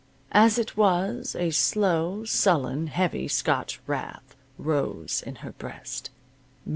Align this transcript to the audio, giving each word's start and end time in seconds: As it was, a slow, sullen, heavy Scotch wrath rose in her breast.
As 0.31 0.57
it 0.57 0.75
was, 0.75 1.35
a 1.35 1.51
slow, 1.51 2.25
sullen, 2.25 2.87
heavy 2.87 3.27
Scotch 3.27 3.79
wrath 3.85 4.35
rose 4.57 5.21
in 5.23 5.35
her 5.45 5.51
breast. 5.51 6.09